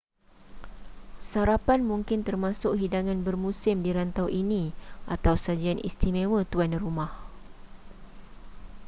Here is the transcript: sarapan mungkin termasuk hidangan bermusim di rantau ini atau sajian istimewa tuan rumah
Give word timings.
sarapan 1.29 1.81
mungkin 1.91 2.19
termasuk 2.27 2.73
hidangan 2.81 3.19
bermusim 3.27 3.77
di 3.85 3.91
rantau 3.97 4.27
ini 4.41 4.63
atau 5.13 5.33
sajian 5.45 5.77
istimewa 5.89 6.41
tuan 6.51 6.73
rumah 6.83 7.11